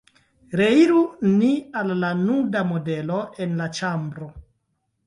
Reiru 0.59 1.03
ni 1.35 1.51
al 1.83 1.93
la 2.05 2.11
nuda 2.23 2.65
modelo 2.73 3.21
en 3.47 3.57
la 3.63 3.71
ĉambro. 3.83 4.35